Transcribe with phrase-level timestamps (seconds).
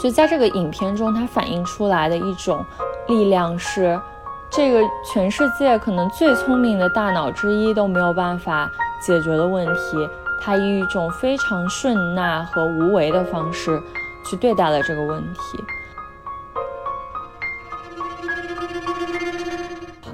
[0.00, 2.64] 所以在这个影片中，它反映出来的一种
[3.08, 4.00] 力量是，
[4.48, 4.80] 这个
[5.12, 8.70] 全世界可能最聪明的大脑之一都没有办法
[9.04, 10.08] 解决的问题，
[10.40, 13.82] 它以一种非常顺纳和无为的方式
[14.24, 15.64] 去对待了这个问题。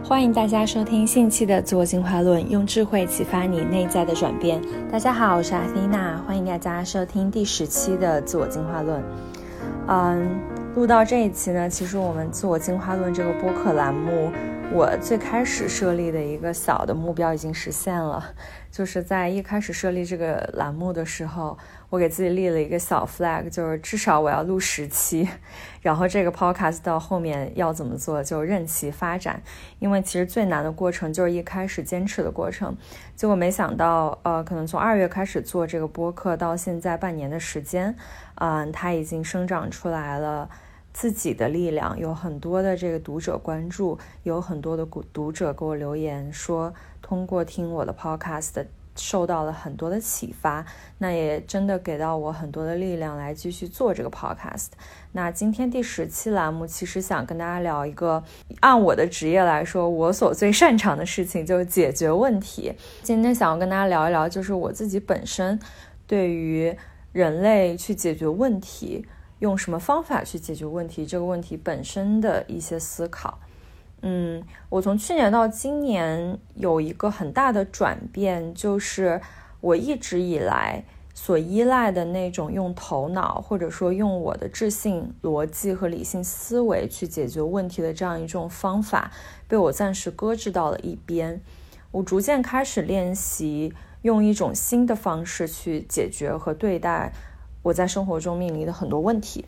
[0.03, 4.63] 欢迎大家收听信期的自我进化论，用智慧启发你内在的转变。
[4.91, 9.03] 大家好，我是阿菲娜，欢迎大家收听第十期的自我进化论。
[9.87, 10.41] 嗯，
[10.75, 14.31] 录到这一期呢，其实我们自我进化论这个播客栏目，
[14.73, 18.35] 我最开始设立的一个小的目标已经实现了，
[18.71, 21.57] 就是在一开始设立这个栏目的时候。
[21.91, 25.29] 我给自己立了一个小 flag，就是至少我要录十期，
[25.81, 29.41] 然后这个 podcast 到后面要怎么做就任其发展，
[29.79, 32.77] 因为其实最难的过程就是一开始坚持的过程。
[33.15, 37.95] 结果没想到，呃，可能从二月开始做这个播客到现在半年的时间，
[38.41, 40.51] 嗯，它已经生长出来了
[40.95, 48.65] 自己的力量，有很多的这个读者关注，有很多的读者给我留言说，通过听我的 podcast。
[48.97, 50.65] 受到了很多的启发，
[50.99, 54.69] 那也真的给到我很多的力量来继续做这个 podcast。
[55.11, 58.23] 那今天第十期栏目，其实想跟大家聊一个，
[58.61, 62.73] 按我的职业来说，我所最擅长的事情就是解决问题。
[63.03, 65.59] 今天想要跟大家聊一聊，就是我自己本身
[66.07, 66.73] 对于
[67.11, 69.05] 人类去解决问题，
[69.45, 73.39] 用什么方法去解决问题这个问题本身的一些思考。
[74.01, 79.21] 嗯，我从去年到今年有一个很大的转变，就是
[79.61, 89.13] 我一直以来所依赖的那种用头脑或者说用我的智性逻辑和理性思维去解决问题的这样一种方法，
[89.47, 91.39] 被我暂时搁置到了一边。
[91.91, 97.13] 我逐渐开始练习用一种新的方式去解决和对待
[97.65, 99.45] 我在生活中面临的很多问题。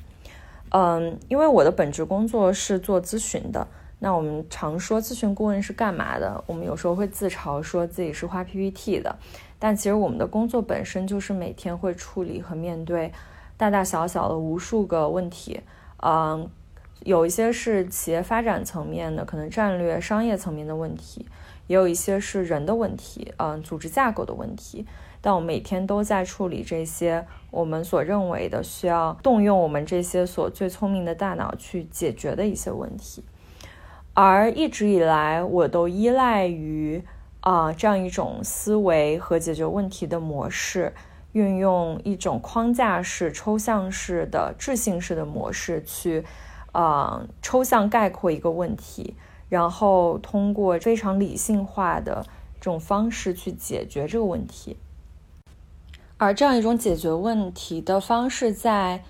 [0.70, 3.68] 嗯，因为我的本职工作是做咨询的。
[3.98, 6.42] 那我们常说咨询顾问是干嘛的？
[6.46, 9.16] 我们有时候会自嘲说自己是画 PPT 的，
[9.58, 13.12] 但其实我们的工作本身就是每天会处理和面对
[13.56, 15.60] 大大小小的无数个问题。
[16.02, 16.46] 嗯，
[17.04, 21.24] 有一些是企业发展层面的，可能战略、商业层面的问题；
[21.66, 24.84] 也有一些是人的问题，嗯，组织架构的问题。
[25.26, 33.24] 但我每天都在处理这些我们所认为的需要动用我们这些所最聪明的大脑去解决的一些问题。
[34.14, 37.02] 而一直以来，我都依赖于
[37.40, 40.94] 啊这样一种思维和解决问题的模式，
[41.32, 46.22] 运用一种框架式、抽象式的、智性式的模式去
[46.70, 49.16] 啊抽象概括一个问题，
[49.48, 52.24] 然后通过非常理性化的
[52.60, 54.76] 这种方式去解决这个问题。
[56.18, 59.04] 而这样一种解决问题的方式，在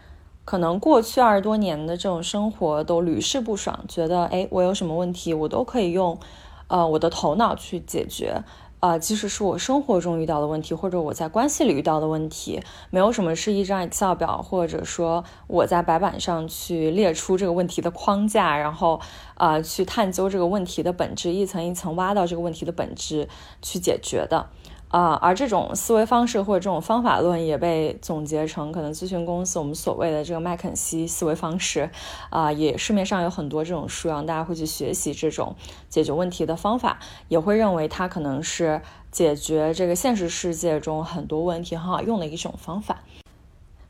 [0.45, 6.19] 可能过去二十多年的这种生活都屡试不爽，觉得哎，我有什么问题，我都可以用，
[6.67, 8.43] 呃，我的头脑去解决，
[8.81, 19.01] 啊，即使是我生活中遇到的问题，或者我在关系里遇到的问题，没有什么是一张 Excel 表，或者说我在白板上去列出这个问题的框架，然后
[19.35, 23.29] 啊，去探究这个问题的本质，一层一层挖到这个问题的本质
[23.63, 24.49] 去解决的。
[24.89, 31.91] 啊，而这种思维方式或者这种方法论也被总结成可能咨询公司我们所谓的这个麦肯锡思维方式，
[32.31, 35.55] 啊，也市面上有很多这种书，让大家会去学习这种
[35.89, 38.81] 解决问题的方法，也会认为它可能是
[39.11, 43.01] 解决这个现实世界中很多问题很好用的一种方法。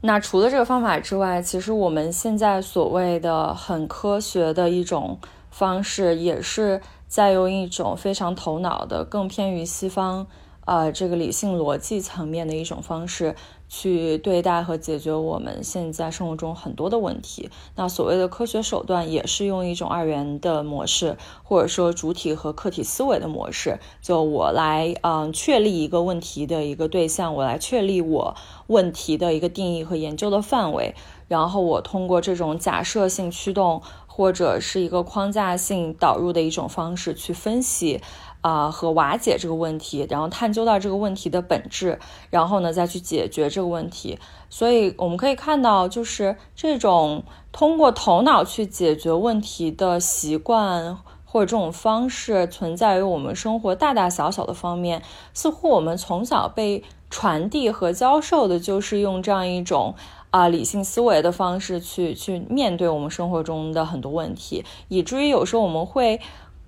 [0.00, 5.18] 那除了这个方法之外，其实我们现在所谓的很科学的一种
[5.50, 10.26] 方式，也是在用一种非常头脑的，更偏于西方。
[10.66, 13.34] 呃，这个理性逻辑层面的一种方式
[13.69, 17.49] 去对待和解决我们现在生活中很多的问题。
[17.77, 23.78] 那所谓的科学手段也是用一种二元的模式，或者说主体和客体思维的模式。
[24.03, 28.36] 就我来，嗯，确立一个问题的一个对象，我来确立我
[28.66, 30.95] 问题的一个定义和研究的范围，
[31.28, 38.01] 然后我通过这种假设性驱动或者是一个框架性导入的一种方式去分析。
[38.41, 41.98] 啊，和瓦解这个问题，然后探究到这个问题的本质，
[42.30, 44.18] 然后呢再去解决这个问题。
[44.48, 55.03] 所以我们可以看到，就是这种通过头脑去解决问题的习惯或者这种方式，存在于我们生活大大小小的方面。
[55.34, 59.97] 似乎我们从小被传递和教授的就是用这样一种
[60.30, 66.21] 啊理性思维的方式去去面对我们生活中的很多问题，以至于有时候我们会。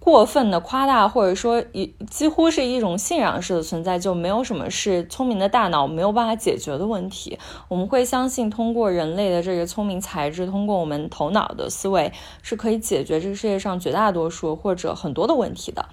[0.08, 7.38] 过分的夸大，或者说一几乎是一种信仰式的存在，就没有什么是聪明的大脑没有办法解决的问题。
[7.68, 12.10] 我们会相信，通过人类的这个聪明才智，通过我们头脑的思维，
[12.40, 15.86] 是可以解决这个世界上绝大多数或者很多的问题的。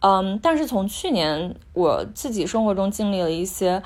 [0.00, 3.82] 嗯，但是从去年我自己生活中经历了一些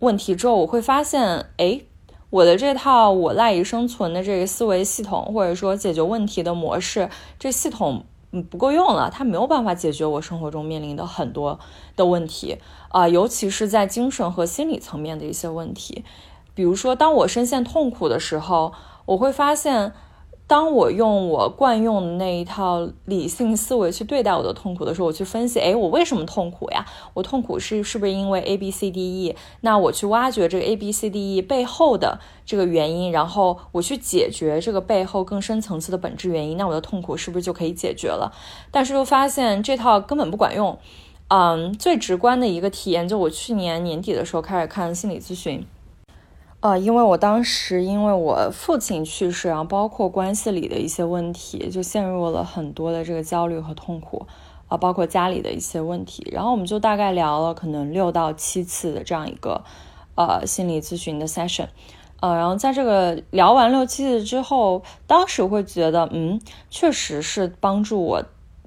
[0.00, 1.80] 问题之后，我会发现，哎，
[2.28, 7.08] 我的这套我赖以生存的这个思维系统，或者说解决问题的模式，
[7.38, 11.58] 这系统嗯不够用了，它没有办法解决我生活中面临的很多
[11.96, 16.04] 的问题啊，尤其是在精神和心理层面的一些问题，
[16.54, 18.72] 比如说当我深陷痛苦的时候，
[19.06, 19.92] 我会发现。
[20.50, 26.84] 当我用我惯用的那一套理性思维去对待我的痛苦的时候，我去分析，哎，我为什么痛苦呀？
[27.14, 29.36] 我痛苦是是不是因为 A B C D E？
[29.60, 38.32] 那我去挖掘这个 A B C D E 背后的这个原因，然后我去解决这个背后更深层次的本质原因，那我的痛苦是不是就可以解决了？
[38.72, 40.76] 但是又发现这套根本不管用。
[41.28, 45.64] 嗯，最直观的一个体验，就我去年年底的时候开始看心理咨询。
[46.60, 54.26] 呃，因为我当时因为我父亲去世，然后包括关系里的一些问题，就陷入了很多的这个焦虑和痛苦，
[54.68, 59.64] 啊，包括家里的一些问题，然后我们就大概聊了可能六到七次的这样一个
[60.16, 61.68] 呃心理咨询的 session，
[62.20, 68.22] 呃，然后在这个聊完六七次之后，当时会觉得，嗯，确实是帮助我，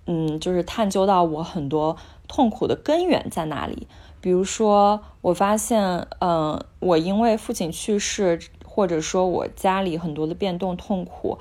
[0.08, 1.96] 嗯，就是探究到我很多
[2.28, 3.88] 痛苦的根源在哪里。
[4.24, 11.38] 比如说，我发现，嗯，我因为父亲去世，或者说我家里很多的变动痛苦，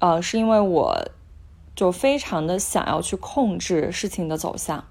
[0.00, 1.08] 呃，是因为我
[1.74, 4.84] 就非常的想要去控制事情的走向，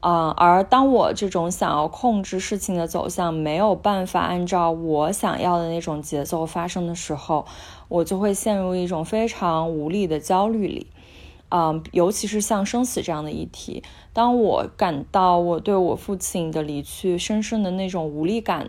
[0.00, 7.44] 啊，而当我这种想要控制事情的走向没有办法按照我想要的那种节奏发生的时候，
[7.88, 10.86] 我就会陷入一种非常无力的焦虑里。
[11.50, 18.68] 嗯，尤其是像生死这样的议题，当我感到我对我父亲的离去深深的那种无力感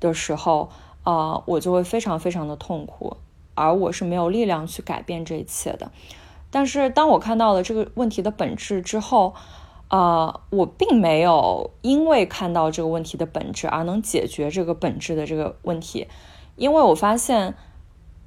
[0.00, 0.68] 的时候，
[1.02, 3.16] 啊，我就会非常非常的痛苦，
[3.54, 5.90] 而我是没有力量去改变这一切的。
[6.50, 9.32] 但是当我看到了这个问题的本质之后，
[9.88, 16.06] 啊，我并没有因为看到这个问题的本质而能解决这个本质的这个问题，
[16.56, 17.54] 因为我发现。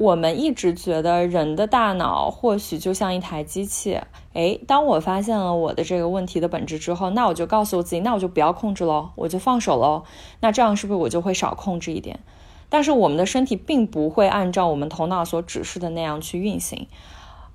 [0.03, 4.01] 我们一直觉得人的大脑或许就像一台机器，
[4.33, 10.03] 诶，当我发现了我的这个问题的本质之后，那我就告诉我自己，那我就不要控制喽，我就放手喽。
[10.41, 12.19] 那这样是不是我就会少控制一点？
[12.67, 16.87] 但是我们的身体并不会按照我们头脑所指示的那样去运行。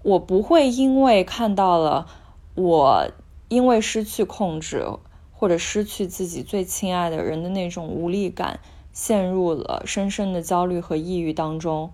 [0.02, 2.06] 我不会因为看到了
[2.54, 3.10] 我
[3.48, 4.86] 因为失去控制
[5.32, 8.60] 或者失去自己最亲爱的人的那种无力感，
[8.94, 11.90] 陷入了深深的焦虑和抑郁当中。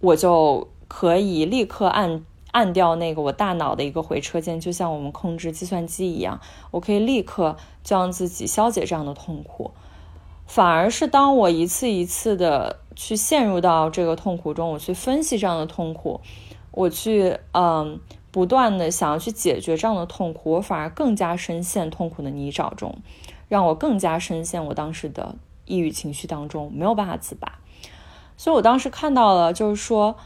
[0.00, 6.40] 我就可以立刻按按掉那个我大脑的一个回车键，就像我们控制计算机一样，
[6.72, 9.70] 我可以立刻就让自己消解这样的痛苦。
[10.46, 16.20] 反而是当我一次一次的去陷入到这个痛苦中，我去分析这样的痛苦，
[16.72, 18.00] 我去嗯
[18.32, 22.98] 不断的想要去解决这样的痛苦，我反而更加深陷痛苦的泥沼中，
[23.48, 25.36] 让我更加深陷我当时的
[25.66, 27.59] 抑郁情绪当中，没有办法自拔。
[28.40, 30.16] 所以，我当时看到了，就是说，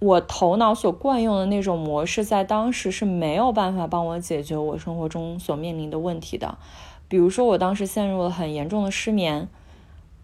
[0.00, 6.58] 我头脑所惯用的那种模式，在当时是没有办法帮我解决我生活中所面临的问题的。
[7.06, 9.48] 比如说，我当时陷入了很严重的失眠，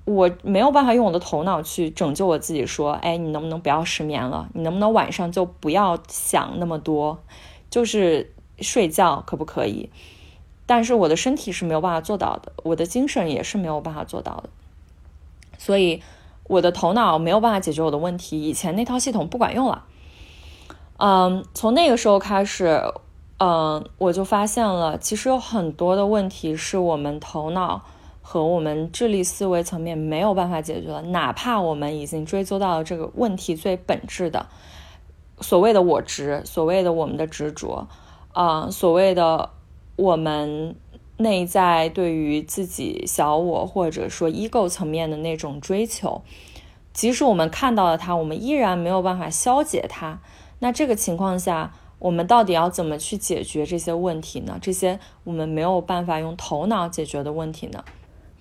[0.06, 4.48] 我没有办法用我的头脑去拯救我自己，说：“哎，你能不能不要失眠了？
[4.52, 7.20] 你能不能晚上就不要想那么多，
[7.70, 9.88] 就是睡觉，可不可以？”
[10.66, 14.50] 但是我的身体是没有办法做到的，我的精神也是没有办法做到的，
[15.56, 16.02] 所以。
[16.50, 19.84] 我的头脑没有办法解决我的问题，以前那套系统不管用了。
[20.96, 22.82] 嗯，从那个时候开始，
[23.38, 27.82] 嗯，我就发现了，其实有很多的问题是我们头脑
[28.20, 34.46] 和我们智力思维层面没有办法解决的，哪怕我们已经追究到了这个问题最本质的
[35.40, 37.86] 所谓的我执，所谓的我们的执着，
[38.32, 39.50] 啊，所谓的
[39.94, 40.74] 我们。
[41.20, 46.22] 内在对于自己小我或者说 ego 层面的那种追求，
[46.92, 50.20] 即使我们看到了它，我们依然没有办法消解它。
[50.58, 54.58] 那这个情况下，我们到底要怎么去解决这些问题呢？
[54.60, 57.84] 这些我们没有办法用头脑解决的问题呢？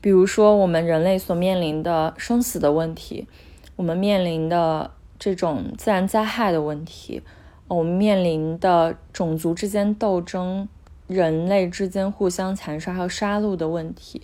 [0.01, 3.27] 比如说，我们人类所面临的生死的问题，
[3.75, 7.21] 我们面临的这种自然灾害的问题，
[7.67, 10.67] 我们面临的种族之间斗争。
[11.09, 14.21] 人类之间互相残杀和杀戮的问题，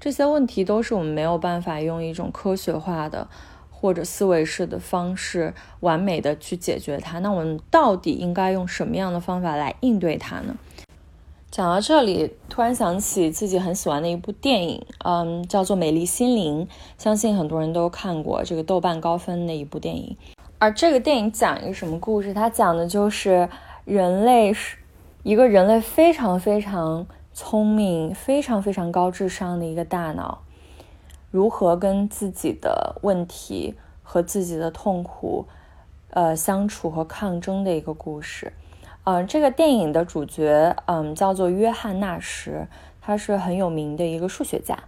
[0.00, 3.28] 这些问题都是我们没有办法用一种科学化的，
[3.70, 7.20] 或者思维式的方式完美的去解决它。
[7.20, 10.56] 那我们到底应该用什么样的方法来应对它呢？
[11.48, 16.66] 讲到这里，突然想起自己很喜欢的一部电影，嗯，叫做《美丽心灵》，
[16.98, 20.16] 相信很多人都看过这个豆瓣高分的一部电影。
[20.58, 22.34] 而这个电影讲一个什么故事？
[22.34, 23.48] 它讲的就是
[23.84, 24.76] 人类是
[25.26, 27.04] 一个人类非常非常
[27.34, 30.42] 聪明、非常非常高智商的一个大脑，
[31.32, 35.48] 如何跟自己的问题和自己的痛苦，
[36.10, 38.52] 呃，相处和抗争的一个故事。
[39.02, 42.68] 嗯，这个电影的主角，嗯，叫做约翰纳什，
[43.00, 44.78] 他是很有名的一个数学家。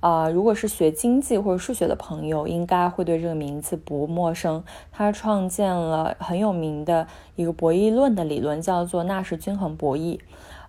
[0.00, 4.62] 啊，如果是学经济或者数学的朋友，应该会对这个名字不陌生。
[4.92, 10.20] 他创建了很有名的一个博弈论的理论，叫做纳什均衡博弈。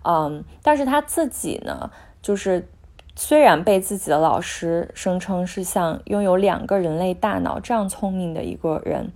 [0.04, 1.92] 嗯，但是他自己呢，
[2.22, 2.68] 就是
[3.16, 9.12] 虽然被自己的老师声称是像拥有两个人类大脑这样聪明的一个人。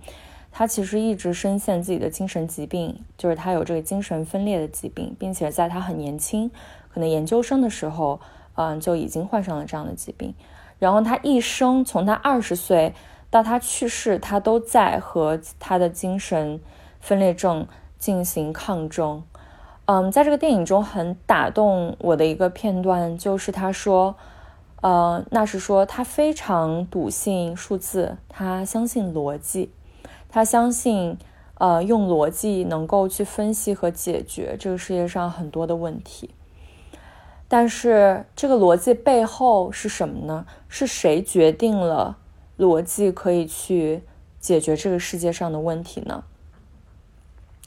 [0.54, 6.50] 他其实一直深陷自己的精神疾病，就是他有这个精神分裂的疾病，并且在他很年轻，
[6.92, 8.20] 可能研究生的时候，
[8.54, 10.34] 嗯，就已经患上了这样的疾病。
[10.78, 12.94] 然后他一生从他二十岁
[13.30, 16.60] 到他去世，他都在和他的精神
[17.00, 17.66] 分裂症
[17.98, 19.22] 进行抗争。
[19.86, 24.14] 嗯，在这个电影中很打动我的一个片段，就是他说，
[24.80, 29.72] 呃，那是说他非常笃信数字，他相信逻辑。
[30.28, 31.18] 他相信，
[31.58, 36.30] 呃，用逻辑能够去分析和解决这个世界上很多的问题。
[37.54, 40.46] 但是，这个逻辑背后是什么呢？
[40.70, 42.16] 是谁决定了
[42.58, 44.00] 逻辑可以去
[44.40, 46.24] 解决这个世界上的问题呢？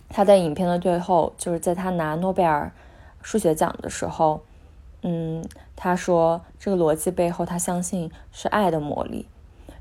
[0.10, 2.72] 他在影片的最后，就是在他拿诺贝尔
[3.22, 4.42] 数学奖的时候，
[5.04, 9.28] 嗯，他说这个逻辑背后，他相信是爱的魔力，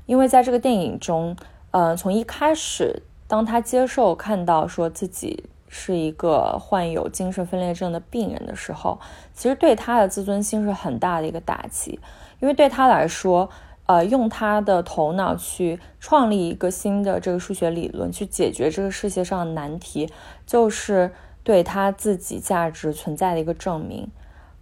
[0.05, 1.35] 因为在这个电影中。
[1.71, 5.45] 呃，从一开始，当他接受看到说自己
[5.77, 8.97] 是一个患有精神分裂症的病人的时候，
[9.33, 11.99] 其实对他的自尊心是很大的一个打击，
[12.39, 13.49] 因为对他来说，
[13.85, 20.09] 呃，用他的头脑去创立一个新的这个数学理论，去解决这个世界上的难题，
[20.45, 21.11] 就是
[21.43, 24.09] 对他自己价值存在的一个证明。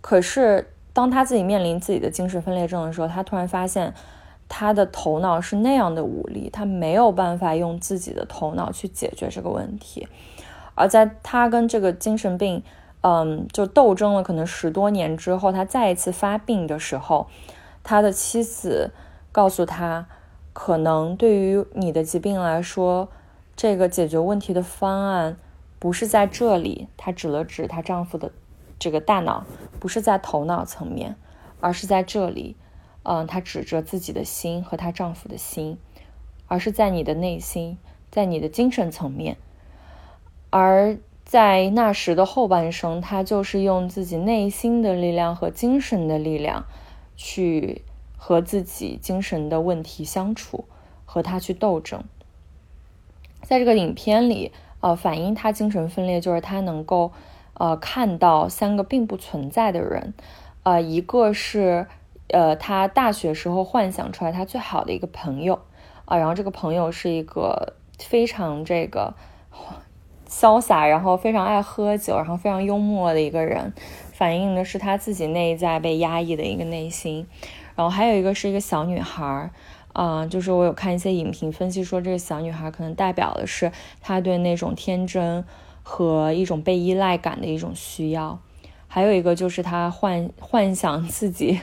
[0.02, 3.94] 可是，当他自己面临自己的精神分裂症的时候，他突然发现。
[4.50, 10.08] 他的头脑是那样的无力，他没有办法用自己的头脑去解决这个问题。
[10.76, 12.64] 而在他跟这个精神病，
[13.02, 17.28] 嗯，就斗争了可能十多年之后，他再一次发病的时候，
[17.84, 18.92] 他的妻子
[19.32, 20.08] 告诉他，
[20.54, 23.10] 可能对于你的疾病来说，
[23.56, 25.38] 这个解决问题的方案
[25.80, 26.88] 不是在这里。
[26.96, 28.32] 他指了指她丈夫的
[28.80, 29.46] 这个大脑，
[29.80, 31.16] 不是在头脑层面，
[31.60, 32.56] 而是在这里。
[33.04, 35.78] 嗯，她指着自己的心和她丈夫的心，
[36.48, 37.78] 而是在你的内心，
[38.10, 39.36] 在你的精神层面。
[40.54, 46.66] 而在那时的后半生，他就是用自己内心的力量和精神的力量，
[47.16, 47.82] 去
[48.18, 50.66] 和自己精神的问题相处，
[51.06, 52.04] 和他去斗争。
[53.42, 57.12] 在这个影片里，呃，反映他精神分裂，就是他能够，
[57.56, 60.14] 呃，看到三个并不存在的人，
[60.62, 61.88] 呃，一个是。
[62.30, 65.60] 呃，他大学时候幻想出来他最好的一个朋友
[66.06, 69.14] 啊，然后这个朋友是一个非常这个
[70.34, 73.72] 潇洒，然后非常爱喝酒，然后非常幽默的一个人，
[74.14, 77.28] 反映的是他自己内在被压抑的一个内心。
[77.76, 79.52] 然后还有一个是一个小女孩儿，
[79.94, 83.72] 啊，就是我有看一些影评分析说，这个小女孩可能代表的是
[84.02, 85.46] 她对那种天真
[85.84, 88.40] 和一种被依赖感的一种需要。
[88.88, 91.60] 还有一个就是她幻幻想自己。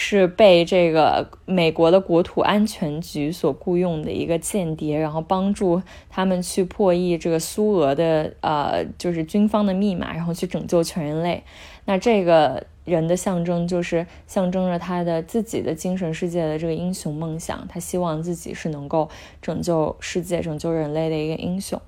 [0.00, 11.42] 是被这个美国的国土安全局所雇佣的一个间谍，然后帮助他们去破译这个苏俄的呃，就是军方的密码，然后去拯救全人类。
[11.84, 19.08] 那这个人的象征就是象征着他的自己的精神世界的这个英雄梦想，他希望自己是能够
[19.42, 21.82] 拯救世界、拯救人类的一个英雄。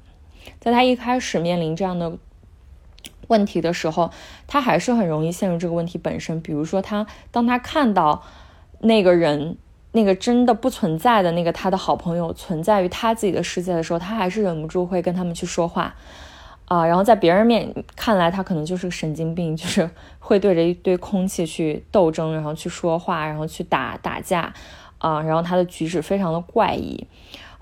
[0.59, 2.19] 在他一开始面临这样的。
[3.31, 4.11] 问题的时候，
[4.49, 6.41] 他还是很容易陷入这个问题本身。
[6.41, 8.23] 比如说，他当他看到
[8.81, 9.57] 那个人，
[9.93, 15.95] 那个真的不存在的那个他的好朋友存在于他自己的世界的时候，他还是忍不住会跟他们去说话
[16.65, 16.85] 啊。
[16.85, 24.53] 然后在别人面看来，他可能就是个神经病，就是 会对着一堆空气去斗争，然后去说话，然后去打打架
[24.99, 25.23] 啊。
[25.23, 27.07] 然后他的举止非常的怪异。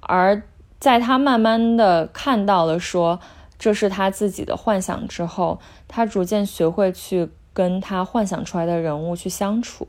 [0.01, 0.43] 而
[0.81, 3.21] 在他慢慢的看到了说。
[3.59, 9.89] 这是他自己的幻想之后，他逐渐学会去跟他幻想出来的人物去相处。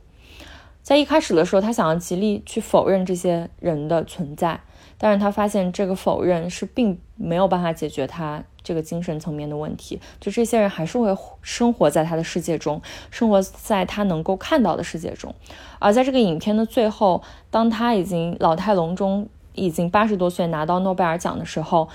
[0.81, 4.59] 在一开始的时候，他想要极力去否认这些人的存在，
[4.97, 9.99] 但是他发现这个否认是并没有办法解决他这个精神层面的问题。
[10.19, 15.35] 就这些人还是会生活在他的世界中，生活在他能够看到的世界中。
[15.77, 17.21] 而在这个影片的最后，
[17.51, 21.87] 当他已经老态龙钟，已经八十多岁拿到诺贝尔奖的时候，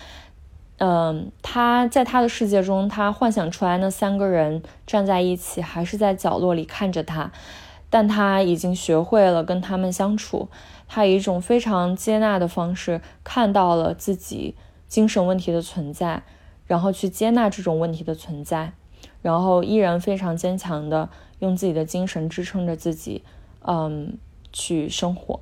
[0.78, 7.30] 嗯，他在他的世界中，他幻想出来那三个人站在一起，还是在角落里看着他。
[7.90, 10.48] 但他已经学会了跟他们相处，
[10.88, 14.56] 他以一种非常接纳的方式看到了自己
[14.88, 16.24] 精神问题的存在，
[16.66, 18.72] 然后去接纳这种问题的存在，
[19.22, 23.22] 然后依然非常坚强的用自己的精神支撑着自己，
[23.64, 24.18] 嗯，
[24.52, 25.38] 去生活。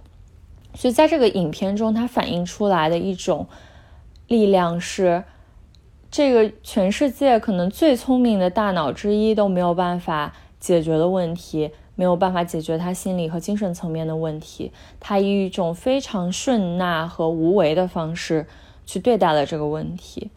[0.75, 3.47] 所以在这个影片中，它反映出来的一种
[4.33, 5.23] 力量是，
[6.11, 11.71] 这个全世界可能最聪明的大脑之一都没有办法解决的问题。
[11.95, 18.47] 没有办法解决他心理和精神层面的问题，他以一种非常顺纳和无为的方式
[18.87, 20.31] 去对待了这个问题。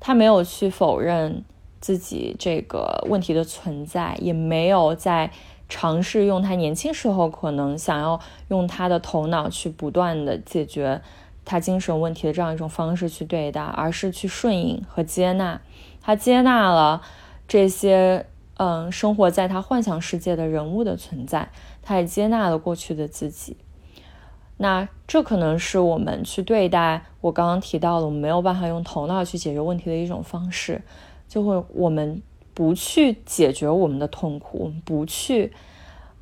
[0.00, 1.44] 他没有去否认
[1.80, 5.30] 自己这个问题的存在，也没有在
[5.68, 8.18] 尝试用他年轻时候可能想要
[8.48, 11.00] 用他的头脑去不断的解决
[11.44, 15.60] 他精神问题的这样一种方式去对待，而是去顺应和接纳。
[16.00, 17.02] 他接纳了
[17.46, 18.26] 这些。
[18.62, 21.48] 嗯，生活在他幻想世界的人物的存在，
[21.80, 23.56] 他也接纳了过去的自己。
[24.58, 30.82] 那这可能是我们去对待我刚刚提到的，我们没有办法用头脑去解决问题的一种方式，
[31.26, 32.20] 就会我们
[32.52, 35.54] 不去解决我们的痛苦，我们不去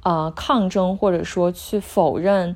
[0.02, 2.54] 啊抗争，或者说去否认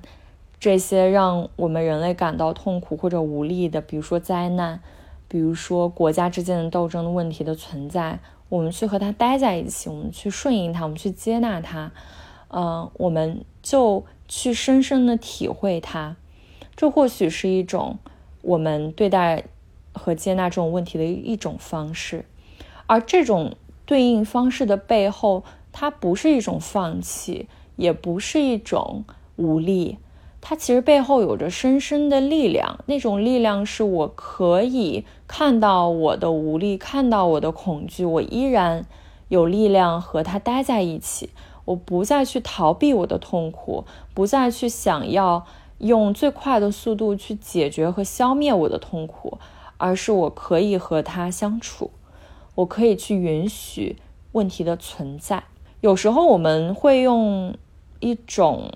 [0.62, 4.80] 这些让我们人类感到痛苦或者无力的，比如说灾难，
[5.26, 8.20] 比如说国家之间的斗争的问题的存在。
[8.48, 11.90] 我们去和他待在一起，我们去顺应他，我们去接纳他，
[12.46, 16.14] 嗯，我们就去深深的体会他。
[16.76, 17.98] 这或许是一种
[18.42, 19.42] 我们对待
[19.92, 22.24] 和接纳这种问题的一种方式。
[22.86, 25.42] 而这种对应方式的背后，
[25.72, 29.04] 它不是一种放弃，也不是一种
[29.34, 29.98] 无力。
[30.44, 38.84] 它其实背后有着深深的力量，那种力量是我可以看到我的无力，看到我的恐惧，我依然
[39.28, 41.30] 有力量和他待在一起。
[41.64, 45.46] 我不再去逃避我的痛苦，不再去想要
[45.78, 49.38] 用最快的速度去解决和消灭我的痛苦，
[49.76, 51.92] 而是我可以和他相处，
[52.56, 53.96] 我可以去允许
[54.32, 55.44] 问题的存在。
[55.80, 57.54] 有时候我们会用
[58.00, 58.72] 一种。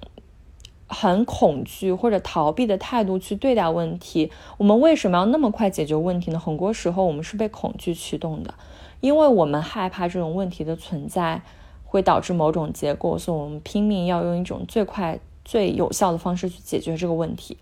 [0.88, 6.38] 很恐惧或者逃避的态度去对待问题，我们为什么要那么快解决问题呢？
[6.38, 8.54] 很多时候我们是被恐惧驱动的，
[9.00, 11.42] 因为我们害怕这种问题的存在
[11.84, 17.58] 会导致某种结果，所以我们拼命要用一种最快、最有效的方式去解决这个问题。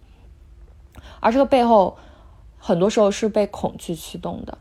[1.20, 1.96] 而这个背后，
[2.58, 4.58] 很多时候是被恐惧驱动的。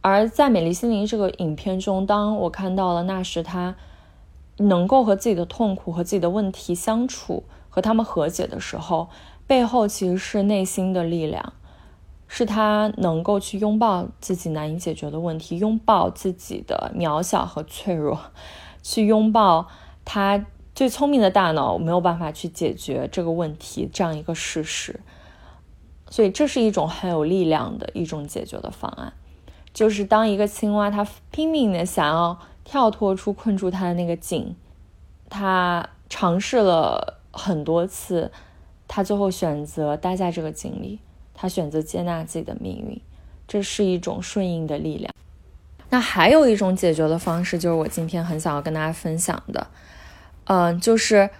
[0.00, 3.76] 而在《美丽心灵》这个影片中，当我看到了那时他
[4.56, 7.44] 能够和自己的痛苦和自己的问题相处。
[7.74, 9.08] 和他们和解的时候，
[9.46, 11.54] 背后其实是内心的力量，
[12.28, 18.20] 是他能够去拥抱自己难以解决的问题，拥抱自己的渺小和脆弱，
[18.84, 19.68] 去拥抱
[20.04, 25.00] 他最聪明的大脑没有办法去解决这个问题这样一个事实。
[26.10, 29.14] 所以，这是一种很有力量的一种解决的方案，
[29.72, 34.54] 就是当一个青蛙它拼命的想要跳脱出困住它的那个井，
[35.30, 37.21] 它尝试了。
[37.32, 38.30] 很多次，
[38.86, 41.00] 他最后选择待在这个井里，
[41.34, 43.00] 他选择接纳自己的命运，
[43.48, 45.12] 这是一种顺应的力量。
[45.90, 49.66] 那还有一种解决的方式，就是我今天很想要跟大家分享的，
[50.44, 51.30] 嗯，就是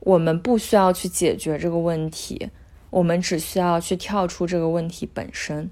[0.00, 2.50] 我们不需要去解决这个问题，
[2.90, 5.70] 我们只需要去跳出这个问题本身。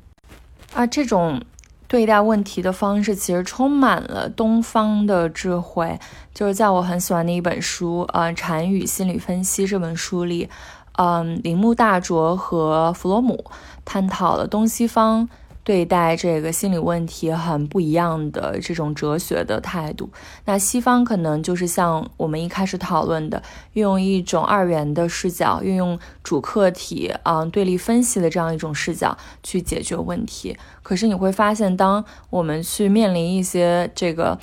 [0.72, 1.42] 啊，这种。
[1.90, 5.98] 对待问题的方式其实充满了东方的智慧，
[6.32, 10.48] 就是在我很喜欢的一本书，呃，《禅语心理分析》这本书里，
[10.92, 13.44] 嗯，铃木大拙和弗洛姆
[13.84, 15.28] 探讨了东西方。
[15.70, 20.10] 对待这个心理问题很不一样的这种哲学的态度，
[20.44, 23.40] 那西方可能就是像我们一开始讨论的，
[23.74, 30.56] 运用一种二元的视角，运用主客体啊对立分析的这样一种视角去解决问题。
[30.82, 34.36] 可是你会发现，当我们去面临一些这个。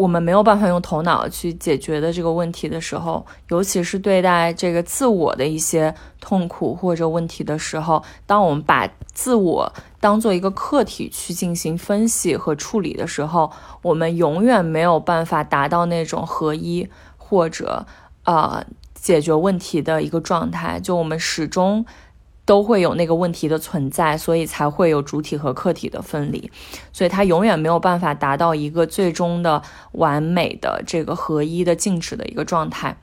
[0.00, 17.84] 我们没有办法用头脑去解决的这个问题的时候，尤其是对待这个自我的一些痛苦或者问题的时候，当我们把自我当做一个客体去进行分析和处理的时候，我们永远没有办法达到那种合一或者
[18.24, 21.84] 呃解决问题的一个状态，就我们始终
[22.50, 26.50] 都会有那个问题的存在，所以才会有主体和客体的分离，
[26.92, 32.96] 所以它永远没有办法达到一个最终的完美的这个合一的静止的一个状态。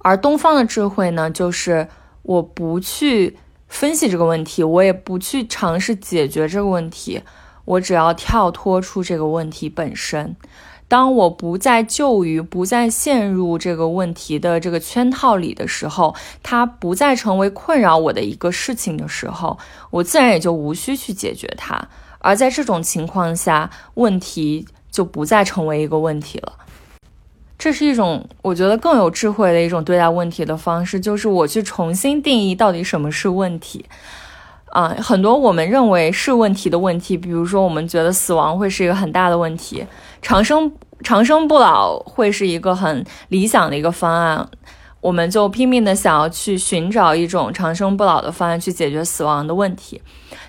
[0.00, 1.88] 而东方的智慧呢，就是
[2.20, 3.38] 我不去
[3.68, 7.22] 分析这个问题，我也不去尝试解决这个问题，
[7.64, 10.36] 我只要跳脱出这个问题本身。
[10.94, 19.58] 当我不再就于、不再陷入这个问题的这个圈套里的时候，它不再成为困扰我的一个事情的时候，
[19.90, 21.88] 我自然也就无需去解决它。
[22.20, 26.52] 而在这种情况下，问题就不再成为一个问题了。
[27.58, 33.84] 这是一种我觉得更有智慧的一种对待问题的方式，就是我去重新定义到底什么是问题。
[34.66, 39.86] 啊，很多我们认为是问题的问题，比如说我们觉得死亡会是一个很大的问题，
[40.24, 44.48] 长生长生不老会是一个很理想的一个方案，
[45.02, 50.00] 我们就拼命的想要去寻找一种长生不老的方案去解决死亡的问题。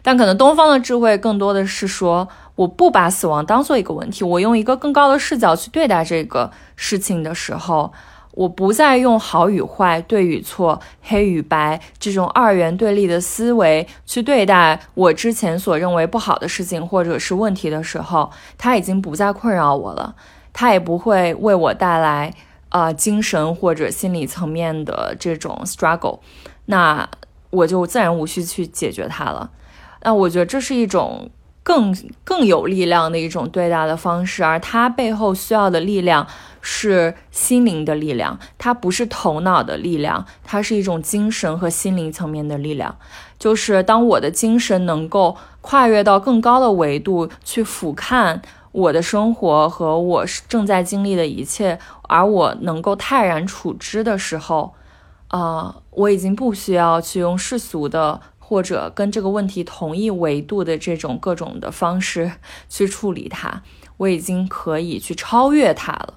[0.01, 7.91] 但可能东方的智慧更多的是说，我不把死亡当做一个问题，我用一个更高的视角去对待这个事情的时候，
[8.35, 20.13] 我不再用好与坏、对与错、黑与白这种二元对立的思维去对待我之前所认为不好的事情或者是问题的时候，它已经不再困扰我了，
[20.51, 22.33] 它也不会为我带来
[22.69, 26.19] 啊精神或者心理层面的这种 struggle，
[26.65, 27.09] 那
[27.51, 29.49] 我就自然无需去解决它了。
[30.03, 31.29] 那我觉得这是一种
[31.63, 36.27] 更更有力量的一种对待的方式，而它背后需要的力量
[36.67, 42.97] 是心灵的力量，它不是头脑的力量，它是一种精神和心灵层面的力量。
[43.37, 51.77] 就是当我的精神能够跨越到更高的维度去俯瞰我的生活和我正在经历的一切，
[52.09, 54.73] 而我能够泰然处之的时候，
[55.27, 58.19] 啊，我已经不需要去用世俗的。
[58.47, 62.31] 或者跟这个问题同一维度的这种各种的方式
[62.69, 63.63] 去处理它，
[63.97, 66.13] 我已经可以去超越它了。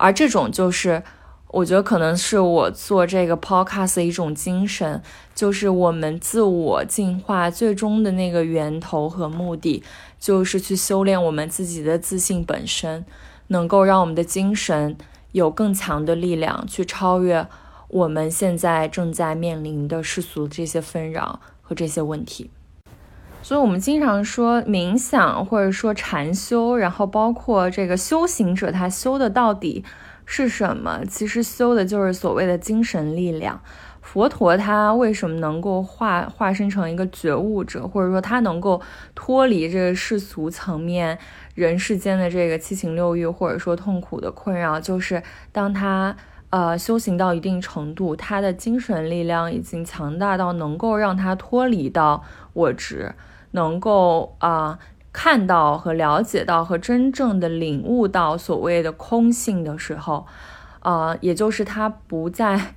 [0.00, 1.02] 而这种就是，
[1.48, 5.02] 我觉得可能是我做这个 podcast 的一种精神，
[5.34, 9.82] 就是我们自我进化最终的那个源头和目的，
[10.18, 13.04] 就是去修炼我们自己的自信本身，
[13.48, 14.96] 能够让我们的精神
[15.32, 17.46] 有更强的力量去超越
[17.88, 21.40] 我们现在正在面临的世俗这些纷扰。
[21.70, 22.50] 和这些问题，
[23.42, 29.84] 所以我们经常说冥想，或者说禅修，然后包括这个修行者，他修的到底
[30.24, 31.00] 是什么？
[31.08, 33.60] 其实修的就是所谓的精神力量。
[34.02, 38.80] 佛陀他为什么能够化化身成一个觉悟者，或者说他能够
[39.14, 41.18] 脱离这个世俗层面
[41.54, 46.16] 人世间的这个七情六欲，或者说痛苦的困扰，就是当他。
[46.50, 52.24] 呃，修行到一定程度，他的精神力量已经强大到能够让他脱离到
[52.54, 53.14] 我执，
[53.52, 54.78] 能够啊
[55.12, 60.26] 看到和了解到和真正的领悟到所谓的空性的时候，
[60.80, 62.74] 啊，也就是他不再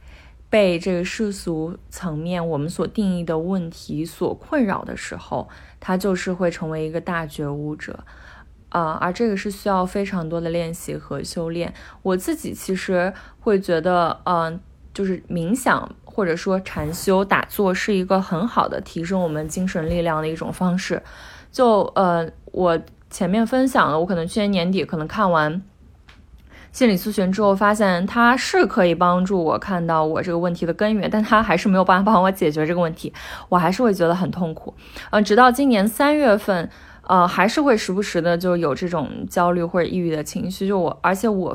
[0.49, 5.47] 被这个世俗层面我们所定义的问题所困扰的时候，
[5.79, 7.99] 他就是会成为一个大觉悟者。
[8.69, 11.71] 啊，而这个是需要非常多的练习和修炼。
[12.01, 14.59] 我自己其实会觉得，嗯，
[14.91, 21.01] 就是冥想或者说禅修、打坐是一个很好的提升我们精神力量的一种方式。
[21.51, 25.61] 就呃，我前面分享了，我可能去年年底可能看完
[26.71, 33.11] 心理咨询之后，发现它是可以帮助我看到我这个问题的根源，但它还是没有办法帮我解决这个问题，
[33.49, 34.73] 我还是会觉得很痛苦。
[35.09, 36.69] 嗯，直到今年三月份。
[37.05, 41.53] 呃，还是会时不时的就有这种焦虑或者抑郁的情绪，就我，而且我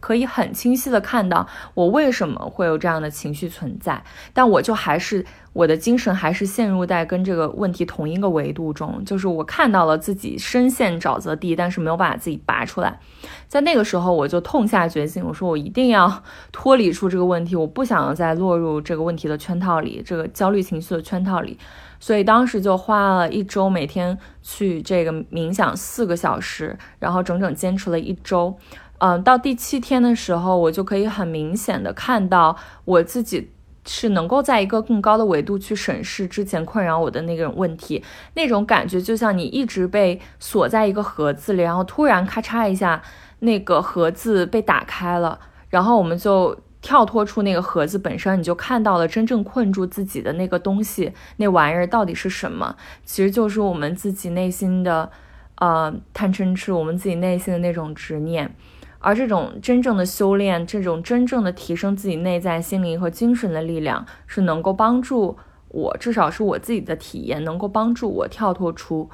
[0.00, 13.00] 可以很清晰的看到我为什么会有这样的情绪存在，但我就还是我的精神还是陷入在跟这个问题同一个维度中，就是我看到了自己深陷沼泽地，但是没有办法自己拔出来，
[13.48, 21.58] 在那个时候我就痛下决心，我说我一定要脱离出这个问题，我不想再落入这个问题的圈套里，这个焦虑情绪的圈套里。
[22.02, 28.56] 所以当时就花了一周，每天去这个冥想四个小时，然后整整坚持了一周。
[29.00, 33.50] 嗯，到第七天的时候，我就可以很明显的看到我自己
[33.86, 38.04] 是能够在一个更高的维度去审视之前困扰我的那个问题。
[38.34, 43.02] 那种感觉就像你一直被锁在一个盒子里，然后突然咔嚓一下，
[43.40, 46.58] 那个盒子被打开了，然后我们就。
[46.82, 52.74] 跳脱出那个盒子本身，你就看到了真正困住自己的那个东西，那玩意儿到底是什么？
[53.04, 55.10] 其实就是我们自己内心的，
[55.56, 58.56] 呃，贪嗔痴，我们自己内心的那种执念。
[59.02, 69.08] 而这种真正的修炼，这种真正的提升自己内在心灵和精神的力量，是能够帮助我，至少是我自己的体验，能够帮助我跳脱出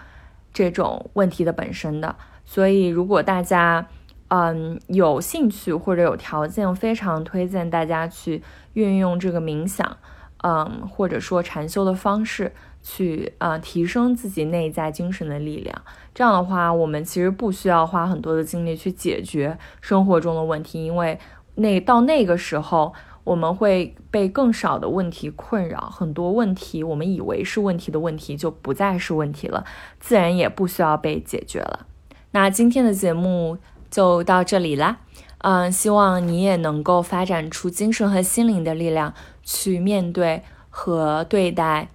[0.53, 2.17] 这种问题的本身的。
[2.45, 3.87] 所以，如果大家
[4.29, 9.97] 嗯有兴趣或者有条件，非常推荐大家去运用这个冥想，
[10.43, 12.53] 嗯，或者说禅修的方式。
[12.89, 15.83] 去啊，提升自己内在精神的力量。
[16.15, 21.19] 这样的话，我们其实不需要花很多的精力去解决生活中的问题，因为
[21.57, 22.95] 那到那个时候，
[23.25, 25.91] 我们会被更少的问题困扰。
[25.91, 29.65] 很多问题，我们以为是问题的问题，就不再是问题了，
[29.99, 31.87] 自然也不需要被解决了。
[32.31, 33.59] 那今天的节目
[33.91, 34.99] 就到这里啦。
[35.39, 41.89] 嗯，希望你也能够发展出精神和心灵的力量，去面对和对待。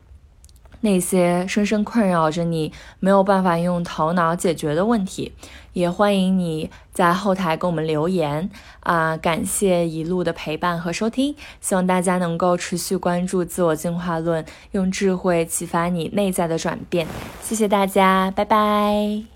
[0.82, 5.32] 那些深深困扰着你没有办法用头脑解决的问题，
[5.74, 8.50] 也欢迎你在后台给我们留言
[8.82, 9.16] 啊！
[9.18, 17.08] 感谢一路的陪伴和收听，希望大家能够持续关注自我进化论，用智慧启发你内在的转变。
[17.42, 19.31] 谢谢大家，拜拜。